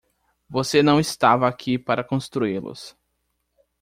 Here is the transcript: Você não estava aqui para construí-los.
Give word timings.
Você 0.49 0.81
não 0.81 0.99
estava 0.99 1.47
aqui 1.47 1.77
para 1.77 2.03
construí-los. 2.03 2.97